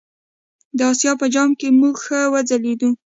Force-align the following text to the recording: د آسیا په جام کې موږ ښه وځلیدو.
د 0.77 0.79
آسیا 0.91 1.11
په 1.21 1.25
جام 1.33 1.49
کې 1.59 1.67
موږ 1.79 1.95
ښه 2.05 2.19
وځلیدو. 2.33 2.89